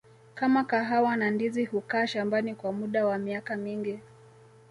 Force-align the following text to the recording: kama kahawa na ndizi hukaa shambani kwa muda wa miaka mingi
kama 0.35 0.63
kahawa 0.63 1.17
na 1.17 1.31
ndizi 1.31 1.65
hukaa 1.65 2.07
shambani 2.07 2.55
kwa 2.55 2.71
muda 2.71 3.05
wa 3.05 3.17
miaka 3.17 3.55
mingi 3.57 3.99